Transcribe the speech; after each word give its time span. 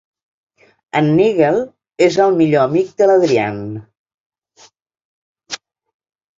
En 0.99 1.09
Nigel 1.19 1.59
és 2.07 2.17
el 2.25 2.33
millor 2.41 2.65
amic 2.71 2.91
de 3.03 3.09
l"Adrian. 3.09 3.63